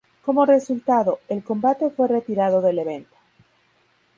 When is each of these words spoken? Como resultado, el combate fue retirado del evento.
Como 0.25 0.47
resultado, 0.47 1.19
el 1.29 1.43
combate 1.43 1.91
fue 1.91 2.07
retirado 2.07 2.59
del 2.63 2.79
evento. 2.79 3.15